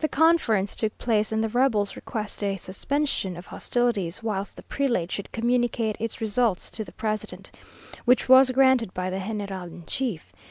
[0.00, 5.10] The conference took place, and the rebels requested a suspension of hostilities, whilst the prelate
[5.10, 7.50] should communicate its results to the president,
[8.04, 10.30] which was granted by the general in chief.